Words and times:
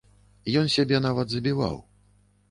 Ён 0.61 0.69
сябе 0.75 1.01
нават 1.07 1.29
забіваў. 1.33 1.77